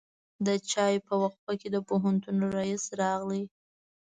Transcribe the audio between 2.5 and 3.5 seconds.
رئیس راغی.